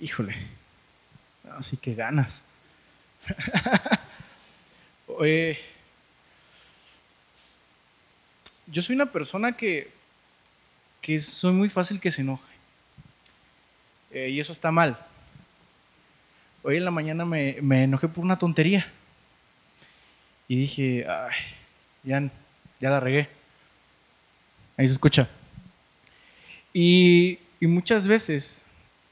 híjole, 0.00 0.34
así 1.56 1.76
que 1.76 1.94
ganas. 1.94 2.42
yo 8.66 8.82
soy 8.82 8.94
una 8.94 9.10
persona 9.10 9.52
que, 9.56 9.90
que 11.00 11.18
soy 11.18 11.52
muy 11.52 11.70
fácil 11.70 12.00
que 12.00 12.10
se 12.10 12.20
enoje. 12.20 12.42
Eh, 14.10 14.28
y 14.30 14.40
eso 14.40 14.52
está 14.52 14.70
mal. 14.70 14.98
Hoy 16.62 16.76
en 16.76 16.84
la 16.84 16.90
mañana 16.90 17.24
me, 17.24 17.56
me, 17.62 17.84
enojé 17.84 18.08
por 18.08 18.24
una 18.24 18.38
tontería. 18.38 18.86
Y 20.48 20.56
dije, 20.56 21.06
ay, 21.08 21.36
ya, 22.02 22.30
ya 22.80 22.90
la 22.90 23.00
regué. 23.00 23.28
Ahí 24.76 24.86
se 24.86 24.92
escucha. 24.92 25.28
Y, 26.72 27.38
y 27.60 27.66
muchas 27.66 28.06
veces 28.06 28.65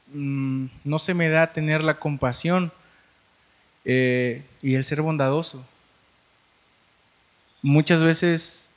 mmm, 0.07 0.67
no 0.83 0.99
se 0.99 1.13
me 1.13 1.29
da 1.29 1.51
tener 1.51 1.83
la 1.83 1.99
compasión 1.99 2.71
eh, 3.83 4.43
y 4.61 4.75
el 4.75 4.83
ser 4.83 5.01
bondadoso. 5.01 5.65
Muchas 7.61 8.03
veces 8.03 8.73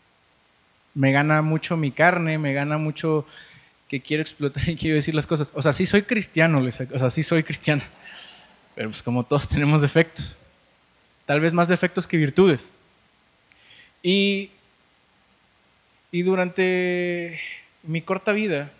me 0.94 1.12
gana 1.12 1.42
mucho 1.42 1.76
mi 1.76 1.90
carne, 1.90 2.38
me 2.38 2.52
gana 2.52 2.78
mucho 2.78 3.26
que 3.88 4.00
quiero 4.00 4.22
explotar 4.22 4.68
y 4.68 4.76
quiero 4.76 4.96
decir 4.96 5.14
las 5.14 5.26
cosas. 5.26 5.52
O 5.54 5.62
sea, 5.62 5.72
sí 5.72 5.86
soy 5.86 6.02
cristiano, 6.02 6.60
o 6.60 6.98
sea, 6.98 7.10
sí 7.10 7.22
soy 7.22 7.42
cristiano. 7.42 7.82
Pero 8.74 8.90
pues 8.90 9.02
como 9.02 9.24
todos 9.24 9.48
tenemos 9.48 9.82
defectos. 9.82 10.36
Tal 11.26 11.40
vez 11.40 11.52
más 11.52 11.68
defectos 11.68 12.06
que 12.06 12.16
virtudes. 12.16 12.70
Y, 14.02 14.50
y 16.12 16.22
durante 16.22 17.40
mi 17.82 18.00
corta 18.02 18.32
vida 18.32 18.70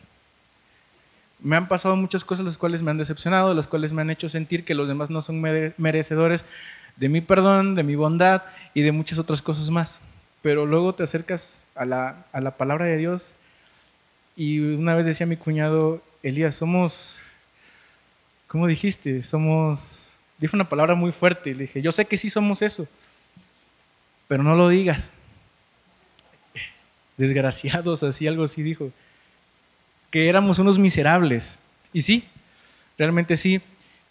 me 1.41 1.57
han 1.57 1.69
pasado 1.69 1.97
muchas 1.97 2.25
cosas 2.25 2.45
las 2.45 2.59
cuales 2.59 2.83
me 2.83 2.91
han 2.91 2.99
decepcionado, 2.99 3.55
las 3.55 3.67
cuales 3.67 3.93
me 3.93 4.03
han 4.03 4.11
hecho 4.11 4.29
sentir 4.29 4.65
que 4.65 4.75
los 4.75 4.89
demás 4.89 5.11
no 5.11 5.23
son 5.23 5.41
merecedores 5.41 6.45
de 6.97 7.09
mi 7.09 7.21
perdón, 7.21 7.75
de 7.75 7.85
mi 7.85 7.95
bondad 7.95 8.43
y 8.75 8.83
de 8.83 8.93
muchas 8.93 9.19
otras 9.19 9.41
cosas 9.41 9.71
más. 9.71 10.01
Pero 10.43 10.67
luego 10.67 10.95
te 10.95 11.05
acercas 11.05 11.69
a 11.75 11.85
la, 11.85 12.27
a 12.33 12.41
la 12.41 12.57
palabra 12.57 12.87
de 12.87 12.97
Dios 12.97 13.35
y 14.37 14.61
una 14.61 14.95
vez 14.95 15.07
decía 15.07 15.27
mi 15.27 15.37
cuñado, 15.37 16.03
Elías, 16.23 16.57
somos, 16.57 17.21
¿cómo 18.47 18.67
dijiste? 18.67 19.23
Somos, 19.23 20.19
dijo 20.39 20.57
una 20.57 20.69
palabra 20.69 20.95
muy 20.95 21.13
fuerte, 21.13 21.55
le 21.55 21.63
dije, 21.63 21.83
yo 21.83 21.93
sé 21.93 22.05
que 22.05 22.17
sí 22.17 22.31
somos 22.31 22.63
eso, 22.63 22.89
pero 24.27 24.43
no 24.43 24.57
lo 24.57 24.69
digas. 24.69 25.13
Desgraciados, 27.17 28.03
así 28.03 28.27
algo 28.27 28.45
así 28.45 28.63
dijo 28.63 28.93
que 30.11 30.29
éramos 30.29 30.59
unos 30.59 30.79
miserables. 30.79 31.59
Y 31.93 32.03
sí, 32.03 32.25
realmente 32.97 33.37
sí. 33.37 33.61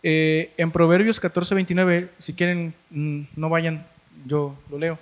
Eh, 0.04 0.52
en 0.58 0.72
Proverbios 0.72 1.20
14, 1.20 1.56
29, 1.56 2.10
si 2.20 2.34
quieren, 2.34 2.74
mm, 2.92 3.22
no 3.36 3.50
vayan, 3.50 3.86
yo 4.26 4.56
lo 4.70 4.78
leo, 4.78 5.00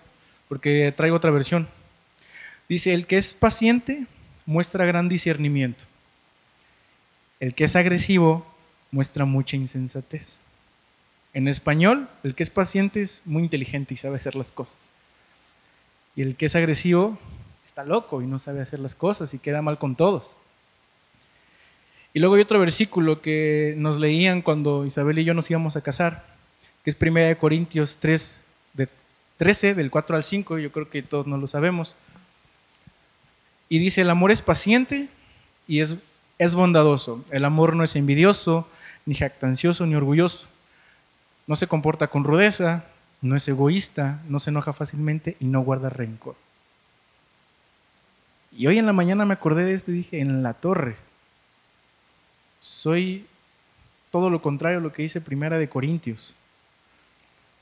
porque 0.48 0.94
traigo 0.96 1.18
otra 1.18 1.32
versión. 1.32 1.68
Dice, 2.68 2.94
el 2.94 3.06
que 3.06 3.18
es 3.18 3.34
paciente 3.34 4.06
muestra 4.46 4.86
gran 4.86 5.10
discernimiento. 5.10 5.84
El 7.40 7.54
que 7.54 7.66
es 7.66 7.76
agresivo 7.76 8.46
muestra 8.92 9.26
mucha 9.26 9.58
insensatez. 9.58 10.40
En 11.34 11.48
español, 11.48 12.08
el 12.24 12.34
que 12.34 12.44
es 12.44 12.50
paciente 12.50 13.02
es 13.02 13.22
muy 13.26 13.44
inteligente 13.44 13.94
y 13.94 13.98
sabe 13.98 14.18
hacer 14.18 14.36
las 14.36 14.52
cosas. 14.52 14.90
Y 16.16 16.22
el 16.22 16.38
que 16.38 16.46
es 16.46 16.56
agresivo 16.56 17.20
está 17.66 17.84
loco 17.84 18.22
y 18.22 18.26
no 18.26 18.40
sabe 18.40 18.62
hacer 18.62 18.80
las 18.80 18.96
cosas 18.96 19.34
y 19.34 19.40
queda 19.40 19.62
mal 19.62 19.78
con 19.78 19.96
todos. 19.96 20.38
Y 22.16 22.22
luego 22.22 22.36
hay 22.36 22.42
otro 22.42 22.62
versículo 22.62 23.22
que 23.22 23.76
nos 23.78 24.00
leían 24.00 24.42
cuando 24.42 24.86
Isabel 24.86 25.20
y 25.20 25.26
yo 25.26 25.34
nos 25.34 25.52
íbamos 25.52 25.76
a 25.76 25.82
casar, 25.82 26.24
que 26.86 26.90
es 26.90 26.98
1 26.98 27.38
Corintios 27.38 27.98
3, 28.00 28.42
de 28.74 28.88
13, 29.36 29.76
del 29.76 29.92
4 29.92 30.16
al 30.16 30.24
5, 30.24 30.60
yo 30.60 30.72
creo 30.72 30.90
que 30.90 31.04
todos 31.04 31.28
no 31.28 31.36
lo 31.36 31.46
sabemos. 31.46 31.98
Y 33.68 33.80
dice, 33.80 34.00
el 34.00 34.10
amor 34.10 34.32
es 34.32 34.42
paciente 34.42 35.10
y 35.68 35.82
es, 35.82 35.98
es 36.38 36.56
bondadoso. 36.56 37.22
El 37.32 37.44
amor 37.44 37.76
no 37.76 37.84
es 37.84 37.98
envidioso, 37.98 38.66
ni 39.06 39.16
jactancioso, 39.16 39.86
ni 39.86 39.96
orgulloso. 39.96 40.48
No 41.48 41.58
se 41.58 41.68
comporta 41.68 42.08
con 42.08 42.24
rudeza, 42.24 42.86
no 43.22 43.36
es 43.36 43.46
egoísta, 43.50 44.22
no 44.30 44.40
se 44.40 44.52
enoja 44.52 44.72
fácilmente 44.72 45.36
y 45.42 45.48
no 45.48 45.60
guarda 45.60 45.90
rencor. 45.90 46.38
Y 48.54 48.68
hoy 48.68 48.78
en 48.78 48.86
la 48.86 48.94
mañana 48.94 49.26
me 49.26 49.34
acordé 49.34 49.66
de 49.66 49.74
esto 49.74 49.92
y 49.92 49.96
dije, 49.96 50.22
en 50.22 50.44
la 50.44 50.54
torre, 50.54 50.96
soy 52.66 53.28
todo 54.10 54.32
lo 54.32 54.42
contrario 54.42 54.80
a 54.80 54.82
lo 54.82 54.92
que 54.92 55.04
dice 55.04 55.22
Primera 55.22 55.60
de 55.60 55.70
Corintios, 55.70 56.34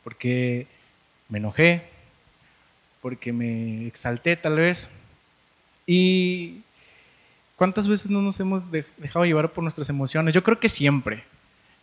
porque 0.01 0.65
me 1.27 1.39
enojé, 1.39 1.83
porque 3.01 3.33
me 3.33 3.85
exalté 3.85 4.37
tal 4.37 4.55
vez. 4.55 4.87
Y 5.85 6.61
¿cuántas 7.57 7.89
veces 7.89 8.11
no 8.11 8.21
nos 8.21 8.39
hemos 8.39 8.63
dejado 8.71 9.25
llevar 9.25 9.51
por 9.51 9.61
nuestras 9.61 9.89
emociones? 9.89 10.33
Yo 10.33 10.41
creo 10.41 10.57
que 10.57 10.69
siempre, 10.69 11.25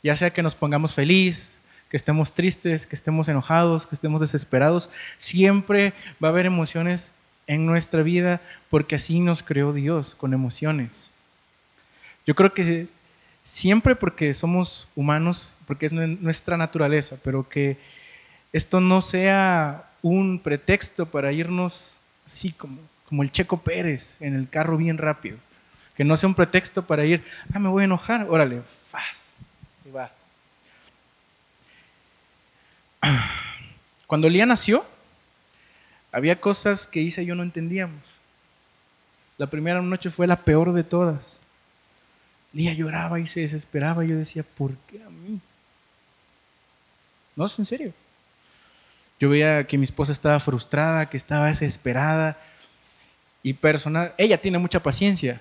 ya 0.03 0.17
sea 0.17 0.33
que 0.33 0.43
nos 0.43 0.55
pongamos 0.55 0.95
feliz, 0.95 1.61
que 1.91 1.99
estemos 1.99 2.33
tristes, 2.33 2.87
que 2.87 2.97
estemos 2.97 3.29
enojados, 3.29 3.87
que 3.87 3.97
estemos 3.97 4.23
desesperados, 4.23 4.89
siempre 5.19 5.93
va 6.25 6.29
a 6.29 6.31
haber 6.31 6.47
emociones 6.47 7.13
en 7.47 7.67
nuestra 7.67 8.01
vida 8.01 8.41
porque 8.71 8.95
así 8.95 9.21
nos 9.21 9.43
creó 9.43 9.75
Dios, 9.75 10.15
con 10.15 10.33
emociones. 10.33 11.11
Yo 12.27 12.35
creo 12.35 12.55
que 12.55 12.89
siempre 13.51 13.97
porque 13.97 14.33
somos 14.33 14.87
humanos, 14.95 15.57
porque 15.67 15.87
es 15.87 15.93
nuestra 15.93 16.57
naturaleza, 16.57 17.17
pero 17.25 17.49
que 17.49 17.79
esto 18.53 18.81
no 18.81 19.03
sea 19.03 19.91
un 20.03 20.39
pretexto 20.39 21.07
para 21.07 21.33
irnos 21.33 21.97
así 22.25 22.53
como, 22.53 22.79
como 23.09 23.25
el 23.25 23.33
Checo 23.33 23.61
Pérez 23.61 24.23
en 24.23 24.37
el 24.37 24.49
carro 24.49 24.77
bien 24.77 24.99
rápido. 24.99 25.37
Que 25.97 26.05
no 26.05 26.17
sea 26.17 26.29
un 26.29 26.37
pretexto 26.37 26.87
para 26.87 27.05
ir, 27.05 27.25
ah, 27.53 27.59
me 27.59 27.69
voy 27.69 27.83
a 27.83 27.85
enojar, 27.87 28.25
órale, 28.31 28.63
faz, 28.85 29.35
y 29.85 29.91
va. 29.91 30.13
Cuando 34.07 34.29
Lía 34.29 34.47
nació, 34.47 34.87
había 36.13 36.41
cosas 36.41 36.87
que 36.87 37.01
Isa 37.01 37.23
y 37.23 37.27
yo 37.27 37.35
no 37.35 37.43
entendíamos. 37.43 38.21
La 39.39 39.49
primera 39.49 39.83
noche 39.83 40.09
fue 40.09 40.29
la 40.29 40.37
peor 40.37 40.73
de 40.73 40.85
todas. 40.85 41.41
Lía 42.53 42.73
lloraba 42.73 43.21
y 43.21 43.27
se 43.27 43.41
desesperaba. 43.41 44.05
Yo 44.05 44.17
decía, 44.17 44.43
¿por 44.43 44.75
qué 44.89 45.03
a 45.03 45.11
mí? 45.11 45.41
No, 47.37 47.47
es 47.47 47.59
en 47.59 47.65
serio. 47.65 47.93
Yo 49.19 49.29
veía 49.29 49.67
que 49.67 49.79
mi 49.79 49.85
esposa 49.85 50.13
estaba 50.13 50.41
frustrada, 50.41 51.09
que 51.09 51.17
estaba 51.17 51.47
desesperada. 51.47 52.39
Y 53.43 53.55
personal, 53.55 54.15
ella 54.19 54.41
tiene 54.41 54.59
mucha 54.59 54.81
paciencia. 54.81 55.41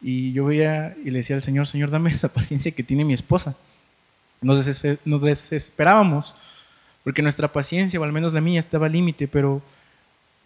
Y 0.00 0.32
yo 0.32 0.46
veía 0.46 0.96
y 1.04 1.10
le 1.10 1.18
decía 1.18 1.36
al 1.36 1.42
Señor, 1.42 1.66
Señor, 1.66 1.90
dame 1.90 2.10
esa 2.10 2.28
paciencia 2.32 2.72
que 2.72 2.82
tiene 2.82 3.04
mi 3.04 3.12
esposa. 3.12 3.56
Nos, 4.40 4.82
nos 5.04 5.22
desesperábamos 5.22 6.34
porque 7.04 7.22
nuestra 7.22 7.52
paciencia, 7.52 7.98
o 8.00 8.04
al 8.04 8.12
menos 8.12 8.32
la 8.32 8.40
mía, 8.40 8.60
estaba 8.60 8.86
al 8.86 8.92
límite, 8.92 9.28
pero 9.28 9.62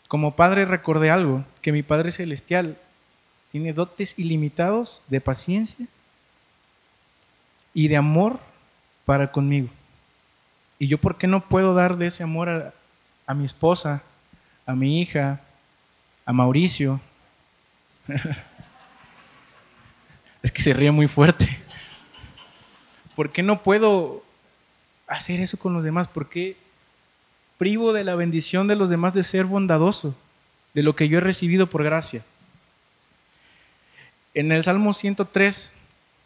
como 0.08 0.36
padre 0.36 0.64
recordé 0.64 1.10
algo, 1.10 1.44
que 1.62 1.72
mi 1.72 1.82
Padre 1.82 2.10
Celestial 2.10 2.78
tiene 3.56 3.72
dotes 3.72 4.18
ilimitados 4.18 5.00
de 5.08 5.18
paciencia 5.18 5.86
y 7.72 7.88
de 7.88 7.96
amor 7.96 8.38
para 9.06 9.32
conmigo. 9.32 9.70
¿Y 10.78 10.88
yo 10.88 10.98
por 10.98 11.16
qué 11.16 11.26
no 11.26 11.48
puedo 11.48 11.72
dar 11.72 11.96
de 11.96 12.08
ese 12.08 12.22
amor 12.22 12.50
a, 12.50 12.74
a 13.26 13.32
mi 13.32 13.46
esposa, 13.46 14.02
a 14.66 14.74
mi 14.74 15.00
hija, 15.00 15.40
a 16.26 16.34
Mauricio? 16.34 17.00
es 20.42 20.52
que 20.52 20.60
se 20.60 20.74
ríe 20.74 20.91
muy 20.91 21.09
fuerte. 21.09 21.48
¿Por 23.14 23.32
qué 23.32 23.42
no 23.42 23.62
puedo 23.62 24.22
hacer 25.06 25.41
eso 25.41 25.56
con 25.56 25.72
los 25.72 25.82
demás? 25.82 26.09
¿Por 26.09 26.28
qué 26.28 26.59
privo 27.56 27.94
de 27.94 28.04
la 28.04 28.16
bendición 28.16 28.68
de 28.68 28.76
los 28.76 28.91
demás 28.91 29.14
de 29.14 29.22
ser 29.22 29.47
bondadoso, 29.47 30.14
de 30.74 30.82
lo 30.82 30.94
que 30.94 31.09
yo 31.09 31.16
he 31.16 31.22
recibido 31.22 31.68
por 31.68 31.84
gracia? 31.84 32.22
En 34.36 34.53
el 34.53 34.62
Salmo 34.62 34.92
103, 34.92 35.72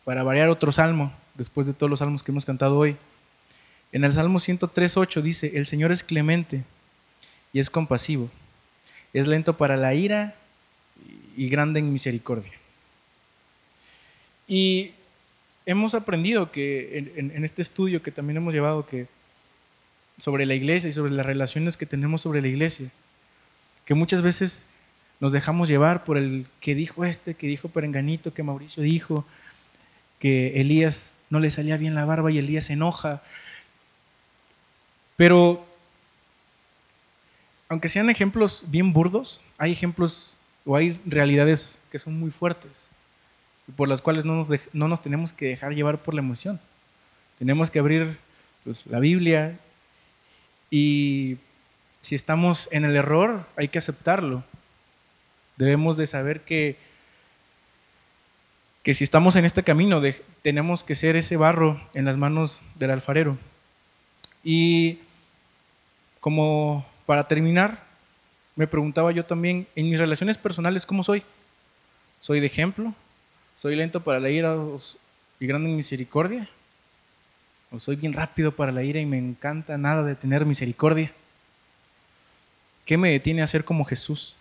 para 0.05 0.25
variar 0.25 0.49
otro 0.49 0.73
salmo, 0.73 1.13
después 1.37 1.69
de 1.69 1.75
todos 1.75 1.89
los 1.89 2.01
salmos 2.01 2.25
que 2.25 2.33
hemos 2.33 2.45
cantado 2.45 2.77
hoy, 2.77 2.97
en 3.93 4.03
el 4.03 4.13
Salmo 4.13 4.41
103, 4.41 4.97
8 4.97 5.23
dice, 5.23 5.53
el 5.55 5.65
Señor 5.65 5.93
es 5.93 6.03
clemente 6.03 6.65
y 7.53 7.61
es 7.61 7.71
compasivo, 7.71 8.29
es 9.13 9.29
lento 9.29 9.57
para 9.57 9.77
la 9.77 9.95
ira 9.95 10.35
y 11.37 11.49
grande 11.49 11.79
en 11.79 11.93
misericordia. 11.93 12.51
Y 14.49 14.91
hemos 15.65 15.95
aprendido 15.95 16.51
que 16.51 17.13
en, 17.15 17.31
en, 17.31 17.45
este 17.45 17.63
estudio 17.63 18.03
que 18.03 18.11
también 18.11 18.39
hemos 18.39 18.53
llevado 18.53 18.89
que 18.89 19.07
sobre 20.19 20.47
la 20.47 20.57
iglesia 20.57 20.91
y 20.91 20.93
sobre 20.93 21.13
las 21.13 21.27
relaciones 21.27 21.77
que 21.77 21.87
tenemos 21.87 22.23
sobre 22.23 22.43
la 22.43 22.49
iglesia, 22.49 22.91
que 23.85 23.95
muchas 23.95 24.21
veces 24.21 24.67
nos 25.21 25.33
dejamos 25.33 25.69
llevar 25.69 26.05
por 26.05 26.17
el 26.17 26.47
que 26.61 26.75
dijo 26.75 27.05
este, 27.05 27.35
que 27.35 27.47
dijo 27.47 27.69
Perenganito, 27.69 28.35
que 28.35 28.43
Mauricio 28.43 28.83
dijo. 28.83 29.25
que 30.19 30.61
Elías 30.61 31.17
no 31.31 31.41
le 31.41 31.49
salía 31.49 31.79
bien 31.79 31.95
la 31.95 32.05
barba 32.05 32.31
y 32.31 32.37
Elías 32.39 32.65
se 32.65 32.75
enoja. 32.75 33.23
Pero, 35.17 35.67
aunque 37.69 37.89
sean 37.89 38.11
ejemplos 38.11 38.65
bien 38.67 38.93
burdos, 38.93 39.41
hay 39.57 39.73
ejemplos 39.73 40.37
o 40.67 40.77
hay 40.77 41.01
realidades 41.07 41.81
que 41.91 41.99
son 41.99 42.19
muy 42.19 42.31
fuertes 42.31 42.89
y 43.71 43.73
por 43.73 43.89
las 43.89 44.03
cuales 44.03 44.25
no 44.25 44.35
nos, 44.35 44.49
no 44.73 44.89
nos 44.89 45.03
tenemos 45.03 45.33
que 45.33 45.47
dejar 45.47 45.75
llevar 45.75 45.99
por 45.99 46.15
la 46.15 46.21
emoción. 46.21 46.61
Tenemos 47.39 47.71
que 47.71 47.79
abrir 47.79 48.19
pues, 48.65 48.87
la 48.87 48.99
Biblia 48.99 49.59
y 50.71 51.39
si 52.01 52.15
estamos 52.15 52.69
en 52.73 52.85
el 52.85 52.97
error 52.97 53.47
hay 53.57 53.69
que 53.69 53.79
aceptarlo. 53.79 54.45
Debemos 55.61 55.99
de 55.99 56.07
saber 56.07 56.41
que, 56.41 56.79
que 58.83 58.95
si 58.95 59.05
estamos 59.05 59.37
en 59.37 59.45
este 59.45 59.63
camino 59.63 60.01
tenemos 60.41 60.85
que 60.85 60.95
ser 60.95 61.17
ese 61.17 61.37
barro 61.37 61.79
en 61.93 62.07
las 62.07 62.17
manos 62.17 62.63
del 62.77 62.93
alfarero. 62.93 63.37
Y 64.43 65.01
como 66.19 66.87
para 67.05 67.29
terminar, 67.29 67.85
me 68.57 68.67
preguntaba 68.67 69.13
yo 69.13 69.27
también, 69.27 69.67
en 69.77 69.91
mis 69.91 69.99
relaciones 69.99 70.39
personales, 70.39 70.87
¿cómo 70.87 71.05
soy? 71.05 71.23
¿Soy 72.21 72.41
de 72.41 72.47
ejemplo? 72.47 72.95
¿Soy 73.55 73.77
lento 73.77 74.01
para 74.01 74.19
la 74.19 74.31
ira 74.31 74.57
y 75.39 75.47
grande 75.47 75.69
en 75.69 75.77
misericordia? 75.77 76.49
¿O 77.71 77.79
soy 77.79 77.97
bien 77.97 78.15
rápido 78.15 78.51
para 78.51 78.73
la 78.73 78.83
ira 78.83 78.99
y 78.99 79.05
me 79.05 79.19
encanta 79.19 79.77
nada 79.77 80.05
de 80.05 80.15
tener 80.15 80.47
misericordia? 80.47 81.13
¿Qué 82.87 82.97
me 82.97 83.11
detiene 83.11 83.43
a 83.43 83.47
ser 83.47 83.63
como 83.63 83.85
Jesús? 83.85 84.37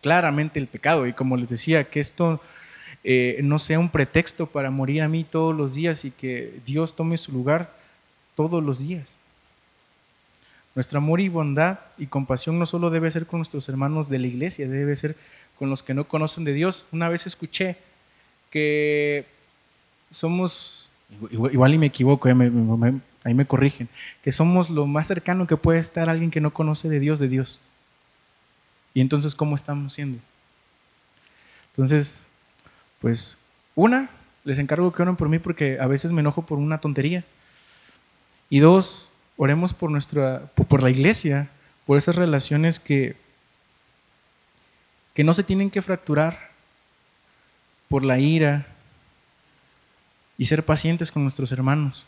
Claramente 0.00 0.58
el 0.58 0.66
pecado. 0.66 1.06
Y 1.06 1.12
como 1.12 1.36
les 1.36 1.48
decía, 1.48 1.84
que 1.84 2.00
esto 2.00 2.40
eh, 3.04 3.40
no 3.42 3.58
sea 3.58 3.78
un 3.78 3.88
pretexto 3.88 4.46
para 4.46 4.70
morir 4.70 5.02
a 5.02 5.08
mí 5.08 5.24
todos 5.24 5.56
los 5.56 5.74
días 5.74 6.04
y 6.04 6.10
que 6.10 6.60
Dios 6.66 6.96
tome 6.96 7.16
su 7.16 7.32
lugar 7.32 7.72
todos 8.34 8.62
los 8.62 8.80
días. 8.80 9.16
Nuestro 10.74 10.98
amor 10.98 11.20
y 11.20 11.28
bondad 11.28 11.80
y 11.96 12.06
compasión 12.06 12.58
no 12.58 12.66
solo 12.66 12.90
debe 12.90 13.10
ser 13.10 13.26
con 13.26 13.38
nuestros 13.38 13.68
hermanos 13.68 14.08
de 14.08 14.18
la 14.18 14.28
iglesia, 14.28 14.68
debe 14.68 14.94
ser 14.94 15.16
con 15.58 15.70
los 15.70 15.82
que 15.82 15.94
no 15.94 16.04
conocen 16.04 16.44
de 16.44 16.52
Dios. 16.52 16.86
Una 16.92 17.08
vez 17.08 17.26
escuché 17.26 17.76
que 18.50 19.26
somos, 20.10 20.88
igual, 21.30 21.74
y 21.74 21.78
me 21.78 21.86
equivoco, 21.86 22.28
eh, 22.28 23.00
ahí 23.24 23.34
me 23.34 23.46
corrigen, 23.46 23.88
que 24.22 24.30
somos 24.30 24.70
lo 24.70 24.86
más 24.86 25.08
cercano 25.08 25.46
que 25.46 25.56
puede 25.56 25.80
estar 25.80 26.08
alguien 26.08 26.30
que 26.30 26.40
no 26.40 26.52
conoce 26.52 26.88
de 26.88 27.00
Dios, 27.00 27.18
de 27.18 27.28
Dios. 27.28 27.60
Y 28.94 29.00
entonces, 29.00 29.34
¿cómo 29.34 29.54
estamos 29.54 29.92
siendo? 29.92 30.18
Entonces, 31.72 32.24
pues, 33.00 33.36
una, 33.74 34.10
les 34.44 34.58
encargo 34.58 34.92
que 34.92 35.02
oren 35.02 35.16
por 35.16 35.28
mí 35.28 35.38
porque 35.38 35.78
a 35.80 35.86
veces 35.86 36.12
me 36.12 36.20
enojo 36.20 36.42
por 36.42 36.58
una 36.58 36.78
tontería. 36.78 37.24
Y 38.50 38.60
dos, 38.60 39.12
Oremos 39.40 39.72
por, 39.72 39.88
nuestra, 39.88 40.50
por 40.56 40.82
la 40.82 40.90
iglesia, 40.90 41.48
por 41.86 41.96
esas 41.96 42.16
relaciones 42.16 42.80
que, 42.80 43.14
que 45.14 45.22
no 45.22 45.32
se 45.32 45.44
tienen 45.44 45.70
que 45.70 45.80
fracturar 45.80 46.50
por 47.88 48.04
la 48.04 48.18
ira 48.18 48.66
y 50.36 50.46
ser 50.46 50.64
pacientes 50.64 51.12
con 51.12 51.22
nuestros 51.22 51.52
hermanos, 51.52 52.04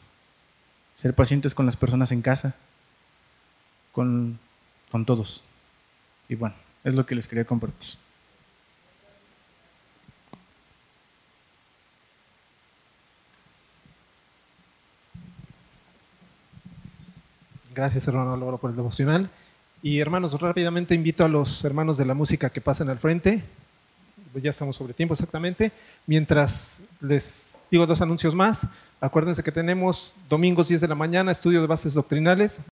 ser 0.97 1.15
pacientes 1.15 1.55
con 1.55 1.67
las 1.67 1.77
personas 1.77 2.11
en 2.11 2.21
casa, 2.21 2.57
con, 3.93 4.41
con 4.91 5.05
todos. 5.05 5.45
Y 6.29 6.35
bueno, 6.35 6.57
es 6.85 6.95
lo 6.95 7.05
que 7.07 7.15
les 7.15 7.29
quería 7.29 7.45
compartir. 7.45 7.99
Gracias, 17.75 18.07
hermano 18.09 18.35
Álvaro, 18.35 18.59
por 18.59 18.71
el 18.71 18.77
devocional. 18.77 19.31
Y 19.83 20.01
hermanos, 20.01 20.39
rápidamente 20.39 20.95
invito 20.95 21.25
a 21.25 21.29
los 21.29 21.65
hermanos 21.65 21.97
de 21.97 22.05
la 22.05 22.15
música 22.15 22.51
que 22.51 22.61
pasen 22.61 22.91
al 22.91 22.99
frente. 22.99 23.43
Pues 24.33 24.45
ya 24.45 24.51
estamos 24.51 24.77
sobre 24.77 24.93
tiempo 24.93 25.15
exactamente. 25.15 25.73
Mientras 26.07 26.83
les 27.01 27.59
digo 27.71 27.87
dos 27.87 28.03
anuncios 28.03 28.35
más, 28.35 28.69
acuérdense 29.01 29.43
que 29.43 29.53
tenemos 29.53 30.15
domingos 30.29 30.69
10 30.69 30.83
de 30.83 30.89
la 30.89 30.95
mañana, 30.95 31.33
estudio 31.33 31.61
de 31.61 31.67
bases 31.67 31.95
doctrinales. 31.95 32.63